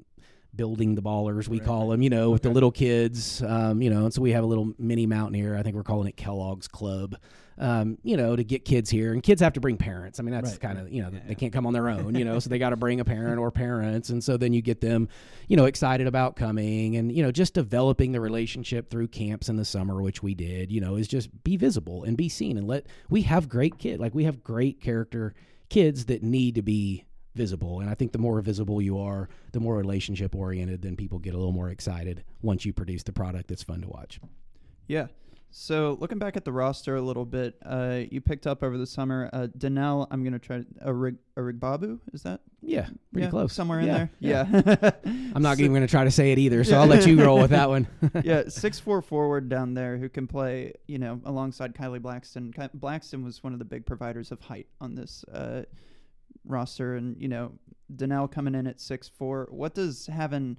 [0.55, 3.91] building the ballers we Right, call them, you know, with the little kids, um, you
[3.91, 5.57] know, and so we have a little mini mountaineer.
[5.57, 7.17] I think we're calling it Kellogg's Club.
[7.59, 10.19] Um, you know, to get kids here, and kids have to bring parents.
[10.19, 12.15] I mean, that's Right, kind of you know Yeah, they can't come on their own,
[12.15, 14.63] you know, so they got to bring a parent or parents, and so then you
[14.63, 15.09] get them,
[15.47, 19.57] you know, excited about coming, and you know, just developing the relationship through camps in
[19.57, 22.67] the summer, which we did, you know, is just be visible and be seen, and
[22.67, 25.35] let we have great kid, like we have great character
[25.69, 29.61] kids that need to be visible, and I think the more visible you are, the
[29.61, 33.49] more relationship oriented, then people get a little more excited once you produce the product
[33.49, 34.21] that's fun to watch.
[34.89, 35.07] Yeah.
[35.53, 38.87] So looking back at the roster a little bit, uh, you picked up over the
[38.87, 40.07] summer uh, Danelle.
[40.13, 41.99] I'm gonna try a rig a Rigbabu.
[42.13, 43.53] Is that Yeah, pretty yeah, close.
[43.53, 44.11] somewhere in Yeah, there?
[44.21, 44.63] yeah.
[44.81, 44.91] Yeah.
[45.35, 47.21] I'm not So- even going to try to say it either, so I'll let you
[47.25, 47.89] roll with that one.
[48.25, 52.53] yeah, six four forward down there who can play, you know, alongside Kylee Blacksten.
[52.55, 55.63] Ky- Blacksten was one of the big providers of height on this uh,
[56.51, 57.53] roster, and you know,
[57.95, 59.49] Danelle coming in at six four.
[59.51, 60.57] What does having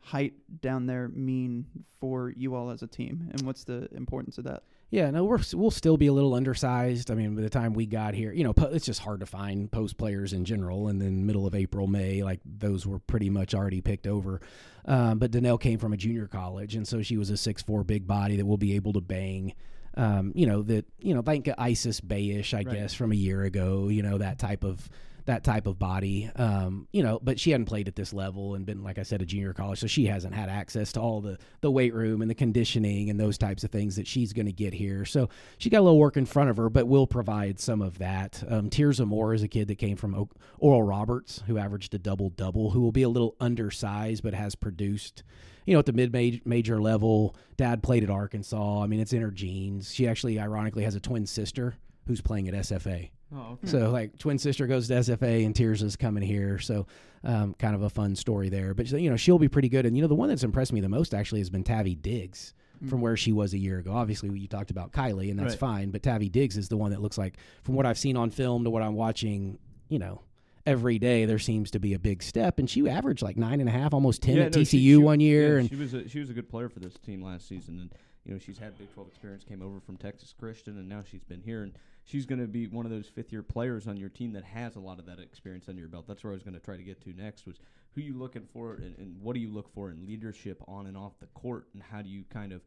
[0.00, 1.66] height down there mean
[2.00, 4.62] for you all as a team, and what's the importance of that?
[4.88, 7.10] Yeah, no, we're we'll still be a little undersized.
[7.10, 9.26] I mean, by the time we got here, you know, po- it's just hard to
[9.26, 10.86] find post players in general.
[10.86, 14.40] And then middle of April, May, like those were pretty much already picked over.
[14.84, 17.82] Um, but Danelle came from a junior college, and so she was a six four
[17.82, 19.54] big body that will be able to bang.
[19.96, 22.70] Um, you know that you know like Isis Bayish, I Right.
[22.70, 23.88] guess, from a year ago.
[23.88, 24.88] You know that type of
[25.26, 26.30] that type of body.
[26.36, 29.22] Um, you know, but she hadn't played at this level and been, like I said,
[29.22, 32.30] a junior college, so she hasn't had access to all the the weight room and
[32.30, 35.04] the conditioning and those types of things that she's going to get here.
[35.04, 37.98] So she got a little work in front of her, but will provide some of
[37.98, 38.42] that.
[38.48, 41.98] Um, Tirzah Moore is a kid that came from o- Oral Roberts, who averaged a
[41.98, 45.22] double double, who will be a little undersized, but has produced.
[45.66, 46.12] You know, at the mid
[46.46, 48.82] major level, dad played at Arkansas.
[48.82, 49.92] I mean, it's in her genes.
[49.92, 51.74] She actually, ironically, has a twin sister
[52.06, 53.10] who's playing at SFA.
[53.34, 53.66] Oh, okay.
[53.66, 56.58] So like twin sister goes to SFA and Tears is coming here.
[56.58, 56.86] So
[57.24, 58.72] um, kind of a fun story there.
[58.74, 59.84] But you know she'll be pretty good.
[59.86, 62.54] And you know the one that's impressed me the most actually has been Tavy Diggs
[62.88, 63.92] from where she was a year ago.
[63.92, 65.58] Obviously you talked about Kylee and that's Right.
[65.58, 65.90] fine.
[65.90, 68.64] But Tavy Diggs is the one that looks like from what I've seen on film
[68.64, 69.58] to what I'm watching.
[69.88, 70.22] You know.
[70.64, 73.68] Every day there seems to be a big step, and she averaged like nine and
[73.68, 75.76] a half, almost ten Yeah, at no, TCU she- she- one year, yeah, and she
[75.76, 77.92] was a, she was a good player for this team last season, and
[78.24, 79.44] you know she's had Big Twelve experience.
[79.44, 81.62] Came over from Texas Christian, and now she's been here.
[81.62, 81.72] And
[82.06, 84.76] she's going to be one of those fifth year players on your team that has
[84.76, 86.06] a lot of that experience under your belt.
[86.08, 87.56] That's where I was going to try to get to next was
[87.94, 90.96] who you looking for and, and what do you look for in leadership on and
[90.96, 92.62] off the court, and how do you kind of,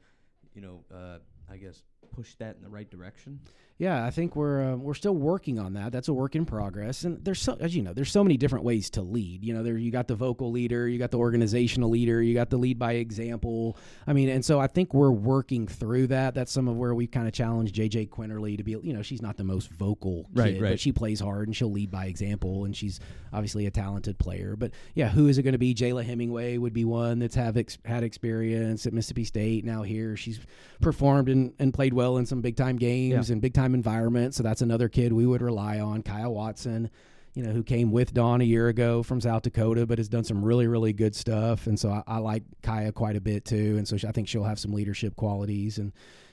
[0.54, 1.84] you know, uh, I guess
[2.15, 3.39] push that in the right direction?
[3.77, 5.93] Yeah, I think we're uh, we're still working on that.
[5.93, 8.65] That's a work in progress, and there's so as you know, there's so many different
[8.65, 9.41] ways to lead.
[9.45, 12.49] You know, there you got the vocal leader, you got the organizational leader, you got
[12.49, 13.77] the lead by example.
[14.05, 16.33] I mean, and so I think we're working through that.
[16.35, 18.71] That's some of where we kind of challenged JJ Quinerly to be.
[18.71, 20.69] You know, she's not the most vocal kid, Right, right.
[20.71, 22.99] but she plays hard and she'll lead by example, and she's
[23.31, 24.57] obviously a talented player.
[24.57, 25.73] But yeah, who is it going to be?
[25.73, 29.63] Jayla Hemingway would be one that's have ex- had experience at Mississippi State.
[29.63, 30.41] Now here, she's
[30.81, 33.34] performed and, and played well in some big time games Yeah.
[33.34, 34.38] and big time environments.
[34.38, 36.04] So that's another kid we would rely on.
[36.04, 36.89] Kyah Watson,
[37.34, 40.23] you know, who came with Dawn a year ago from South Dakota, but has done
[40.23, 41.67] some really, really good stuff.
[41.67, 43.75] And so I, I like Kyah quite a bit too.
[43.78, 45.91] And so she, I think she'll have some leadership qualities and.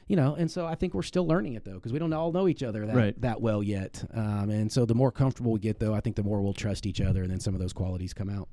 [0.08, 2.30] You know, and so I think we're still learning it though, because we don't all
[2.30, 3.20] know each other that, Right.
[3.22, 4.04] that well yet.
[4.14, 6.86] Um, and so the more comfortable we get, though, I think the more we'll trust
[6.86, 8.48] each other, and then some of those qualities come out.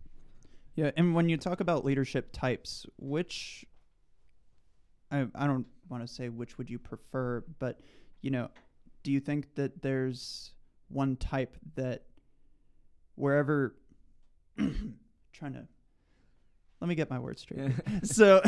[0.75, 3.65] Yeah, and when you talk about leadership types, which
[5.11, 7.79] I I don't want to say which would you prefer, but
[8.21, 8.49] you know,
[9.03, 10.51] do you think that there's
[10.89, 12.03] one type that
[13.15, 13.75] wherever
[14.57, 15.67] trying to
[16.83, 17.71] let me get my words straight.
[18.03, 18.41] so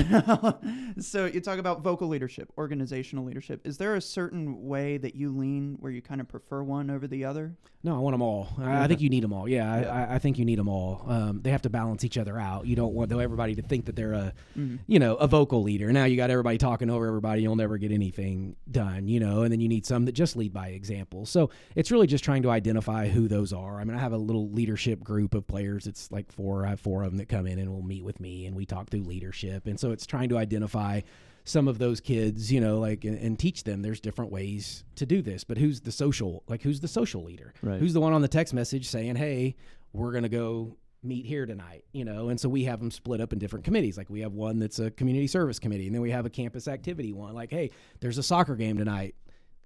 [0.99, 3.61] so you talk about vocal leadership, organizational leadership.
[3.63, 7.07] Is there a certain way that you lean where you kind of prefer one over
[7.07, 7.55] the other?
[7.81, 8.49] No, I want them all.
[8.57, 9.47] I, I think you need them all.
[9.47, 10.07] Yeah, Yeah.
[10.09, 11.03] I, I, think you need them all.
[11.07, 12.65] Um, they have to balance each other out.
[12.65, 14.79] You don't want everybody to think that they're a, Mhm.
[14.87, 15.93] you know, a vocal leader.
[15.93, 17.43] Now you got everybody talking over everybody.
[17.43, 19.43] You'll never get anything done, you know.
[19.43, 21.27] And then you need some that just lead by example.
[21.27, 23.79] So it's really just trying to identify who those are.
[23.79, 25.85] I mean, I have a little leadership group of players.
[25.85, 26.65] It's like four.
[26.65, 28.65] I have four of them that come in and will meet with me, and we
[28.65, 29.67] talk through leadership.
[29.67, 31.01] And so it's trying to identify
[31.45, 35.05] some of those kids, you know, like and, and teach them there's different ways to
[35.05, 35.43] do this.
[35.43, 37.53] But who's the social, like who's the social leader?
[37.61, 37.79] Right.
[37.79, 39.55] Who's the one on the text message saying, "Hey,
[39.93, 42.29] we're gonna go meet here tonight," you know?
[42.29, 43.95] And so we have them split up in different committees.
[43.95, 46.67] Like we have one that's a community service committee, and then we have a campus
[46.67, 47.35] activity one.
[47.35, 49.15] Like, hey, there's a soccer game tonight.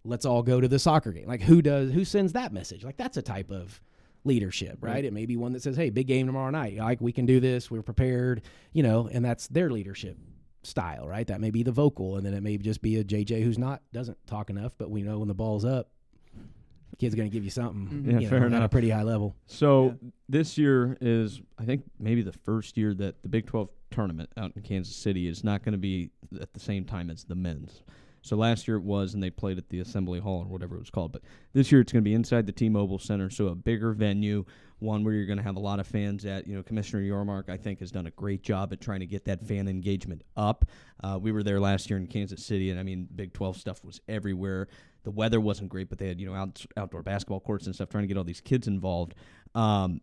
[0.03, 1.27] Let's all go to the soccer game.
[1.27, 2.83] Like, who does who sends that message?
[2.83, 3.81] Like, that's a type of
[4.23, 4.95] leadership, right?
[4.95, 5.05] Right.
[5.05, 6.77] It may be one that says, "Hey, big game tomorrow night.
[6.77, 7.69] Like, we can do this.
[7.71, 8.41] We're prepared,"
[8.73, 10.17] you know, and that's their leadership
[10.63, 11.25] style, right?
[11.27, 13.81] That may be the vocal, and then it may just be a JJ who's not
[13.93, 15.89] doesn't talk enough, but we know when the ball's up,
[16.89, 18.03] the kid's going to give you something.
[18.03, 18.11] Mhm.
[18.13, 19.35] Yeah, you fair know, At a pretty high level.
[19.45, 20.09] So Yeah.
[20.27, 24.51] this year is, I think, maybe the first year that the Big 12 tournament out
[24.55, 26.09] in Kansas City is not going to be
[26.41, 27.81] at the same time as the men's.
[28.21, 30.79] So last year it was, and they played at the Assembly Hall or whatever it
[30.79, 31.11] was called.
[31.11, 34.45] But this year it's going to be inside the T-Mobile Center, so a bigger venue,
[34.79, 36.47] one where you're going to have a lot of fans at.
[36.47, 39.25] You know, Commissioner Yormark, I think, has done a great job at trying to get
[39.25, 40.65] that fan engagement up.
[41.03, 43.83] Uh, we were there last year in Kansas City, and I mean, Big 12 stuff
[43.83, 44.67] was everywhere.
[45.03, 47.89] The weather wasn't great, but they had you know out, outdoor basketball courts and stuff,
[47.89, 49.15] trying to get all these kids involved.
[49.55, 50.01] Um,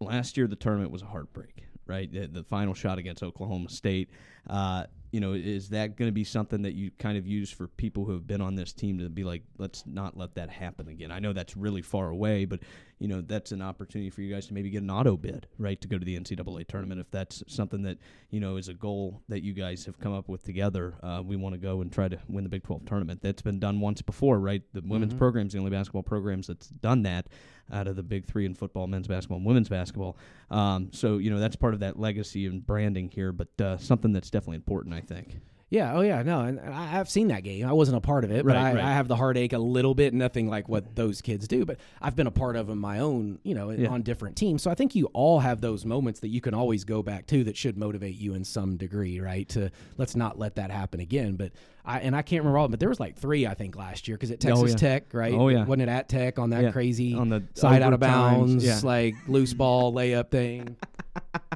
[0.00, 2.10] last year the tournament was a heartbreak, right?
[2.10, 4.10] The, the final shot against Oklahoma State.
[4.48, 7.68] Uh, you know, is that going to be something that you kind of use for
[7.68, 10.88] people who have been on this team to be like, let's not let that happen
[10.88, 11.10] again?
[11.12, 12.60] I know that's really far away, but
[12.98, 15.80] you know that's an opportunity for you guys to maybe get an auto bid, right,
[15.80, 17.98] to go to the NCAA tournament if that's something that
[18.30, 20.94] you know is a goal that you guys have come up with together.
[21.02, 23.20] Uh, we want to go and try to win the Big 12 tournament.
[23.20, 24.62] That's been done once before, right?
[24.72, 25.18] The women's Mhm.
[25.18, 27.26] program's the only basketball programs that's done that
[27.72, 30.16] out of the big three in football, men's basketball, and women's basketball.
[30.50, 34.12] Um, so you know that's part of that legacy and branding here, but uh, something
[34.12, 35.38] that's definitely important, I think.
[35.70, 35.94] Yeah.
[35.94, 36.22] Oh, yeah.
[36.22, 37.66] No, and I, I've seen that game.
[37.66, 38.84] I wasn't a part of it, but Right, I, right.
[38.84, 40.12] I have the heartache a little bit.
[40.12, 43.38] Nothing like what those kids do, but I've been a part of them my own.
[43.42, 43.88] You know, Yeah.
[43.88, 44.62] on different teams.
[44.62, 47.42] So I think you all have those moments that you can always go back to
[47.44, 49.48] that should motivate you in some degree, right?
[49.50, 51.36] To let's not let that happen again.
[51.36, 51.52] But
[51.84, 54.16] I and I can't remember all, but there was like three I think last year
[54.16, 54.76] because at Oh, Texas yeah.
[54.88, 55.34] Tech, right?
[55.34, 55.64] Oh, yeah.
[55.64, 56.70] wasn't it at Tech on that Yeah.
[56.70, 58.78] crazy On the side out of bounds, yeah.
[58.84, 60.76] like loose ball layup thing?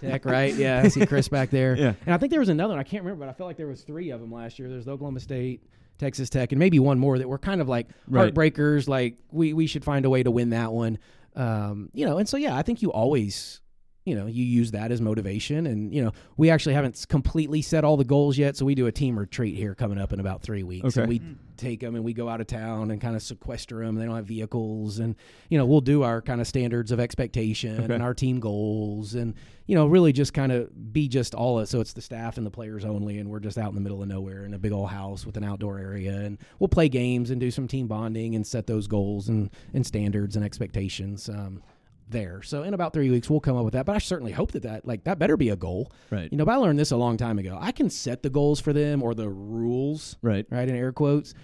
[0.01, 0.53] Tech, right?
[0.55, 1.77] Yeah, I see Chris back there.
[1.77, 1.95] Yeah.
[2.05, 2.81] And I think there was another one.
[2.81, 4.69] I can't remember, but I felt like there was three of them last year.
[4.69, 5.63] There's Oklahoma State,
[5.99, 8.35] Texas Tech, and maybe one more that were kind of like Right.
[8.35, 8.89] heartbreakers.
[8.89, 10.99] Like we we should find a way to win that one.
[11.37, 13.61] Um, you know, and so yeah, I think you always.
[14.07, 17.85] You know, you use that as motivation, and you know, we actually haven't completely set
[17.85, 18.57] all the goals yet.
[18.57, 21.21] So we do a team retreat here coming up in about three weeks, and we
[21.57, 23.97] take them and we go out of town and kind of sequester them.
[23.97, 25.17] They don't have vehicles, and
[25.49, 27.95] you know, we'll do our kind of standards of expectation Okay.
[27.95, 29.35] and our team goals, and
[29.67, 32.47] you know, really just kind of be just all of, so it's the staff and
[32.47, 34.71] the players only, and we're just out in the middle of nowhere in a big
[34.71, 38.37] old house with an outdoor area, and we'll play games and do some team bonding
[38.37, 41.29] and set those goals and and standards and expectations.
[41.29, 41.61] Um,
[42.09, 43.87] there, so in about three weeks we'll come up with that.
[43.87, 45.93] But I certainly hope that that like that better be a goal.
[46.11, 46.31] Right.
[46.31, 47.59] You know, but I learned this a long time ago.
[47.61, 50.47] I can set the goals for them or the rules Right.
[50.51, 51.35] right in air quotes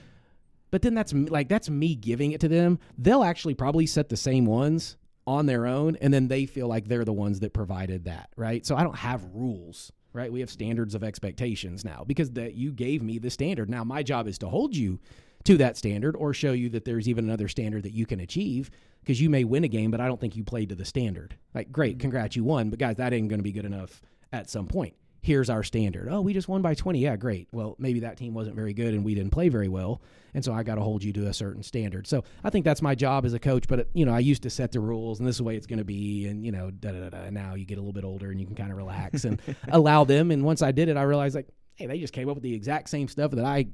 [0.71, 2.79] but then that's like that's me giving it to them.
[2.97, 4.97] They'll actually probably set the same ones
[5.27, 8.65] on their own, and then they feel like they're the ones that provided that, right?
[8.65, 10.33] So I don't have rules, right?
[10.33, 13.69] We have standards of expectations now because that you gave me the standard.
[13.69, 14.99] Now my job is to hold you
[15.45, 18.71] to that standard or show you that there's even another standard that you can achieve
[19.01, 21.37] because you may win a game, but I don't think you played to the standard.
[21.55, 22.03] Like, great, mm-hmm.
[22.03, 24.01] congrats, you won, but guys, that ain't going to be good enough
[24.33, 24.95] at some point.
[25.21, 26.09] Here's our standard.
[26.11, 26.99] Oh, we just won by 20.
[26.99, 27.47] Yeah, great.
[27.53, 30.03] Well, maybe that team wasn't very good and we didn't play very well.
[30.35, 32.09] And so I got to hold you to a certain standard.
[32.09, 33.69] So I think that's my job as a coach.
[33.69, 35.69] But, you know, I used to set the rules and this is the way it's
[35.69, 36.27] going to be.
[36.27, 37.19] And, you know, da da da.
[37.19, 39.41] And now you get a little bit older and you can kind of relax and
[39.69, 40.33] allow them.
[40.33, 42.55] And once I did it, I realized, like, hey, they just came up with the
[42.55, 43.67] exact same stuff that I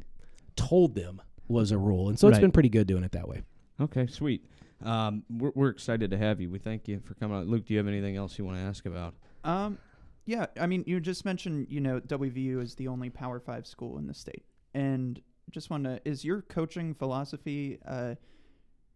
[0.55, 2.09] told them was a rule.
[2.09, 2.43] And so it's Right.
[2.43, 3.43] been pretty good doing it that way.
[3.81, 4.45] Okay, sweet.
[4.83, 6.51] Um, we're, we're excited to have you.
[6.51, 7.47] We thank you for coming out.
[7.47, 9.15] Luke, do you have anything else you want to ask about?
[9.45, 9.79] Um,
[10.27, 13.99] yeah, I mean, you just mentioned, you know, WVU is the only Power Five school
[13.99, 18.15] in the state, and just want to is your coaching philosophy uh,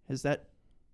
[0.09, 0.49] has that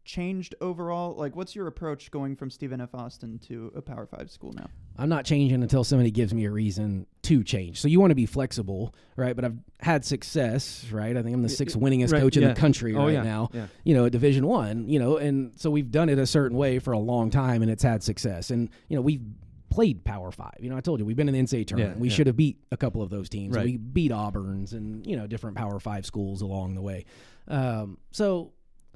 [0.08, 1.14] changed overall?
[1.14, 2.94] Like, what's your approach going from Stephen F.
[2.94, 4.68] Austin to a Power Five school now?
[4.96, 7.80] I'm not changing until somebody gives me a reason to change.
[7.80, 9.36] So you want to be flexible, right?
[9.36, 11.16] But I've had success, right?
[11.16, 13.22] I think I'm the sixth y- winningest right, coach in the country oh right yeah,
[13.22, 13.50] now.
[13.52, 13.66] Yeah.
[13.84, 14.88] You know, at Division One.
[14.88, 17.70] You know, and so we've done it a certain way for a long time, and
[17.70, 18.50] it's had success.
[18.50, 19.22] And you know, we've
[19.68, 20.56] played Power Five.
[20.58, 22.00] You know, I told you we've been in the NCAA tournament.
[22.00, 22.14] we yeah.
[22.14, 23.54] should have beat a couple of those teams.
[23.54, 23.66] Right.
[23.66, 27.04] We beat Auburn's and you know different Power Five schools along the way.
[27.46, 28.52] Um, so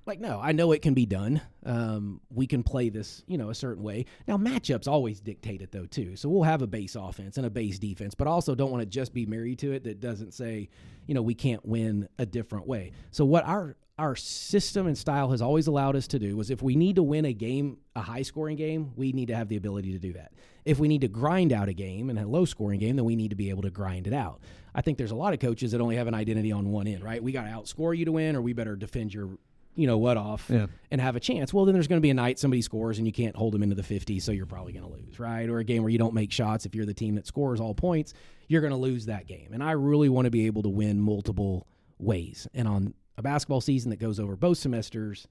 [0.07, 1.41] like no i know it can be done.
[1.65, 4.07] Um, we can play this you know a certain way.
[4.27, 6.17] Now matchups always dictate it though too.
[6.17, 8.87] So we'll have a base offense and a base defense but also don't want to
[8.87, 10.69] just be married to it that doesn't say
[11.07, 12.93] you know we can't win a different way.
[13.11, 16.63] So what our our system and style has always allowed us to do was if
[16.63, 19.57] we need to win a game a high scoring game we need to have the
[19.57, 20.33] ability to do that.
[20.65, 23.15] If we need to grind out a game and a low scoring game then we
[23.15, 24.41] need to be able to grind it out.
[24.75, 27.05] I think there's a lot of coaches that only have an identity on one end
[27.05, 27.23] right?
[27.23, 29.39] We got to outscore you to win or we better defend your
[29.75, 30.67] you know what off Yeah.
[30.91, 31.53] and have a chance.
[31.55, 33.63] Well, then there's going to be a night somebody scores and you can't hold them
[33.63, 35.49] into the 50, so you're probably going to lose, right?
[35.49, 36.67] Or a game where you don't make shots.
[36.67, 38.13] If you're the team that scores all points,
[38.49, 39.51] you're going to lose that game.
[39.53, 41.67] And I really want to be able to win multiple
[41.99, 42.47] ways.
[42.53, 45.27] And on a basketball season that goes over both semesters,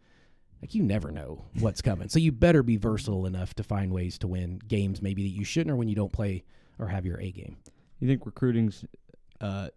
[0.61, 2.09] like you never know what's coming.
[2.09, 5.43] So you better be versatile enough to find ways to win games maybe that you
[5.43, 6.43] shouldn't or when you don't play
[6.79, 7.57] or have your A game.
[7.99, 8.85] You think recruiting's
[9.39, 9.69] uh,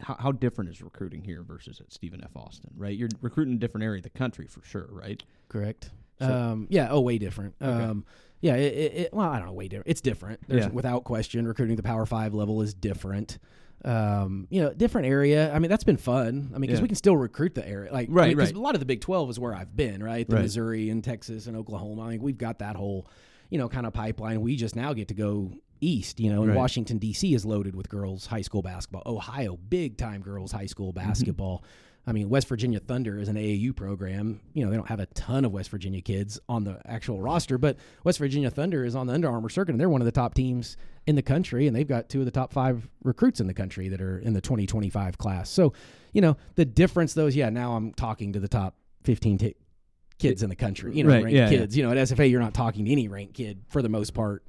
[0.00, 2.30] how, how different is recruiting here versus at Stephen F.
[2.36, 2.70] Austin?
[2.76, 5.22] Right, you're recruiting a different area of the country for sure, right?
[5.48, 5.90] Correct.
[6.20, 6.88] So- um, yeah.
[6.90, 7.54] Oh, way different.
[7.62, 7.70] Okay.
[7.84, 8.04] Um,
[8.42, 8.56] yeah.
[8.56, 9.52] It, it, it, well, I don't know.
[9.54, 9.88] Way different.
[9.88, 10.40] It's different.
[10.48, 10.70] There's, Yeah.
[10.70, 13.38] Without question, recruiting the Power Five level is different.
[13.84, 15.50] Um, you know, different area.
[15.54, 16.50] I mean, that's been fun.
[16.54, 16.82] I mean, because Yeah.
[16.82, 17.90] we can still recruit the area.
[17.90, 18.52] Like, Right, I mean, right.
[18.54, 20.02] A lot of the Big Twelve is where I've been.
[20.02, 20.28] Right.
[20.28, 20.42] The Right.
[20.42, 22.02] Missouri and Texas and Oklahoma.
[22.02, 23.06] I mean, we've got that whole,
[23.48, 24.42] you know, kind of pipeline.
[24.42, 26.20] We just now get to go east.
[26.20, 26.56] You know, and Right.
[26.58, 27.34] Washington D.C.
[27.34, 29.02] is loaded with girls high school basketball.
[29.06, 31.06] Ohio, big time girls high school Mm-hmm.
[31.08, 31.64] basketball.
[32.06, 34.40] I mean, West Virginia Thunder is an AAU program.
[34.54, 37.58] You know, they don't have a ton of West Virginia kids on the actual roster,
[37.58, 40.10] but West Virginia Thunder is on the Under Armour circuit, and they're one of the
[40.12, 43.46] top teams in the country, and they've got two of the top five recruits in
[43.46, 45.50] the country that are in the 2025 class.
[45.50, 45.74] So,
[46.14, 49.54] you know, the difference, though, is yeah, now I'm talking to the top 15 t-
[50.18, 51.58] kids in the country, you know, Right, ranked yeah, yeah.
[51.58, 51.76] kids.
[51.76, 54.42] You know, at SFA, you're not talking to any ranked kid for the most part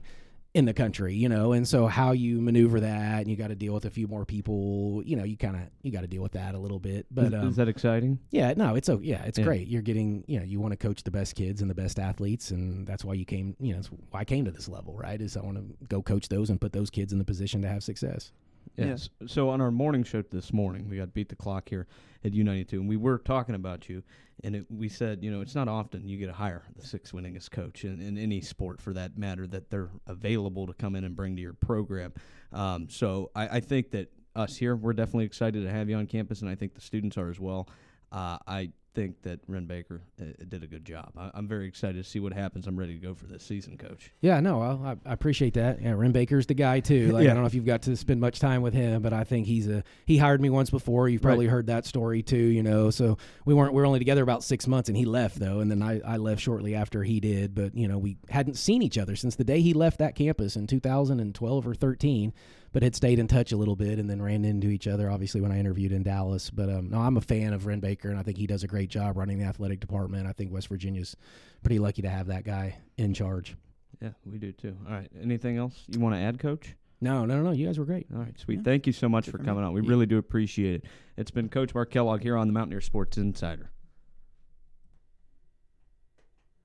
[0.53, 3.55] in the country, you know, and so how you maneuver that, and you got to
[3.55, 6.21] deal with a few more people, you know, you kind of you got to deal
[6.21, 8.19] with that a little bit, but is, um, is that exciting?
[8.31, 9.45] yeah, no, it's oh yeah, it's Yeah.
[9.45, 9.67] great.
[9.67, 12.51] You're getting, you know, you want to coach the best kids and the best athletes,
[12.51, 13.55] and that's why you came.
[13.61, 15.21] You know, that's why I came to this level, right?
[15.21, 17.69] Is I want to go coach those and put those kids in the position to
[17.69, 18.33] have success.
[18.77, 18.85] Yeah.
[18.85, 19.09] Yes.
[19.27, 21.87] So on our morning show this morning, we got beat the clock here
[22.23, 24.03] at U92, and we were talking about you,
[24.43, 27.13] and it, we said, you know, it's not often you get to hire the sixth
[27.13, 31.03] winningest coach in, in any sport for that matter that they're available to come in
[31.03, 32.13] and bring to your program.
[32.53, 36.07] Um, so I, I think that us here, we're definitely excited to have you on
[36.07, 37.67] campus, and I think the students are as well.
[38.11, 41.11] Uh, I think that Wren Baker uh, did a good job.
[41.17, 42.67] I, I'm very excited to see what happens.
[42.67, 44.11] I'm ready to go for this season, Coach.
[44.21, 45.81] Yeah, no, well, I, I appreciate that.
[45.81, 47.11] Yeah, Wren Baker's the guy too.
[47.11, 47.31] Like Yeah.
[47.31, 49.47] I don't know if you've got to spend much time with him, but I think
[49.47, 51.07] he's a he hired me once before.
[51.09, 52.89] You've probably heard that story too, you know.
[52.89, 55.69] So we weren't we are only together about six months, and he left though, and
[55.69, 57.55] then I, I left shortly after he did.
[57.55, 60.55] But you know, we hadn't seen each other since the day he left that campus
[60.55, 62.33] in 2012 or 13,
[62.73, 65.41] but had stayed in touch a little bit, and then ran into each other obviously
[65.41, 66.49] when I interviewed in Dallas.
[66.49, 68.67] But um, no, I'm a fan of Wren Baker, and I think he does a
[68.67, 70.27] great job running the athletic department.
[70.27, 71.15] I think West Virginia's
[71.63, 73.55] pretty lucky to have that guy in charge.
[74.01, 74.75] Yeah, we do too.
[74.87, 75.09] All right.
[75.21, 76.75] Anything else you want to add, Coach?
[77.01, 77.51] No, no, no, no.
[77.51, 78.07] You guys were great.
[78.13, 78.57] All right, sweet.
[78.59, 78.63] Yeah.
[78.63, 79.47] Thank you so much Good for for me.
[79.47, 79.73] coming on.
[79.73, 79.89] We Yeah.
[79.89, 80.85] really do appreciate it.
[81.17, 83.71] It's been Coach Mark Kellogg here on the Mountaineer Sports Insider.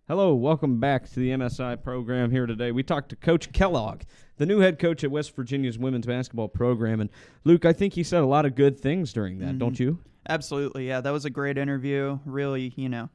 [0.08, 2.70] Hello, welcome back to the MSI program here today.
[2.70, 4.02] We talked to Coach Kellogg,
[4.36, 7.00] the new head coach at West Virginia's women's basketball program.
[7.00, 7.10] And
[7.42, 9.58] Luke, I think he said a lot of good things during that, Mhm.
[9.58, 9.98] don't you?
[10.28, 11.00] Absolutely, yeah.
[11.00, 12.20] That was a great interview.
[12.24, 13.10] Really, you know,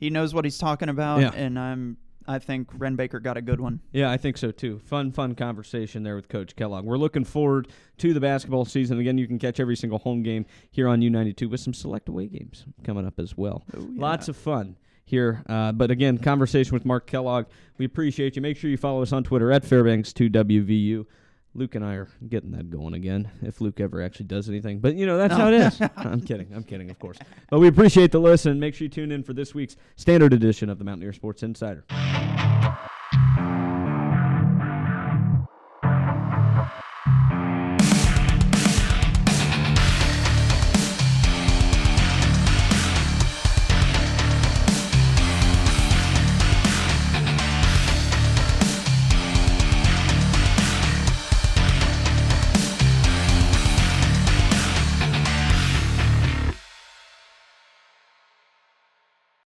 [0.00, 1.30] he knows what he's talking about, Yeah.
[1.34, 1.98] and I'm.
[2.26, 3.80] I think Wren Baker got a good one.
[3.92, 4.78] Yeah, I think so too.
[4.78, 6.86] Fun, fun conversation there with Coach Kellogg.
[6.86, 7.68] We're looking forward
[7.98, 8.98] to the basketball season.
[8.98, 12.26] Again, you can catch every single home game here on U92 with some select away
[12.28, 13.62] games coming up as well.
[13.76, 15.42] Oh, Lots of fun here.
[15.48, 17.46] Uh, but again, conversation with Mark Kellogg.
[17.78, 18.42] We appreciate you.
[18.42, 21.06] Make sure you follow us on Twitter at Fairbanks2WVU.
[21.56, 23.30] Luke and I are getting that going again.
[23.40, 25.80] If Luke ever actually does anything, but you know that's how it is.
[25.96, 26.52] I'm kidding.
[26.52, 27.16] I'm kidding, of course.
[27.48, 28.58] But we appreciate the listen.
[28.58, 31.84] Make sure you tune in for this week's standard edition of the Mountaineer Sports Insider.